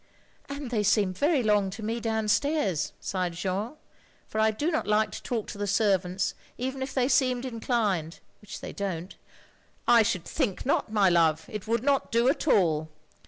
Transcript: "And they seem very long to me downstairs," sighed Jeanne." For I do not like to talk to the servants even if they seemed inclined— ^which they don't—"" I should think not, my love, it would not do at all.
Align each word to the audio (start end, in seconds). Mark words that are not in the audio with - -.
"And 0.49 0.71
they 0.71 0.81
seem 0.81 1.13
very 1.13 1.43
long 1.43 1.69
to 1.69 1.83
me 1.83 1.99
downstairs," 1.99 2.91
sighed 2.99 3.33
Jeanne." 3.33 3.75
For 4.29 4.39
I 4.41 4.49
do 4.49 4.71
not 4.71 4.87
like 4.87 5.11
to 5.11 5.21
talk 5.21 5.45
to 5.49 5.59
the 5.59 5.67
servants 5.67 6.33
even 6.57 6.81
if 6.81 6.91
they 6.91 7.07
seemed 7.07 7.45
inclined— 7.45 8.19
^which 8.43 8.59
they 8.61 8.73
don't—"" 8.73 9.13
I 9.87 10.01
should 10.01 10.25
think 10.25 10.65
not, 10.65 10.91
my 10.91 11.07
love, 11.09 11.45
it 11.49 11.67
would 11.67 11.83
not 11.83 12.11
do 12.11 12.27
at 12.29 12.47
all. 12.47 12.89